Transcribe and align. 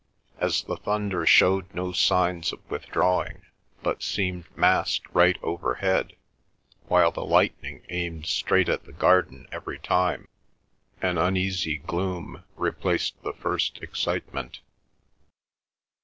As 0.39 0.63
the 0.63 0.77
thunder 0.77 1.27
showed 1.27 1.71
no 1.75 1.91
signs 1.91 2.51
of 2.51 2.67
withdrawing, 2.71 3.43
but 3.83 4.01
seemed 4.01 4.45
massed 4.57 5.03
right 5.09 5.37
overhead, 5.43 6.13
while 6.87 7.11
the 7.11 7.23
lightning 7.23 7.83
aimed 7.87 8.25
straight 8.25 8.67
at 8.67 8.85
the 8.85 8.93
garden 8.93 9.47
every 9.51 9.77
time, 9.77 10.27
an 11.03 11.19
uneasy 11.19 11.77
gloom 11.77 12.43
replaced 12.55 13.21
the 13.21 13.33
first 13.33 13.77
excitement. 13.83 14.61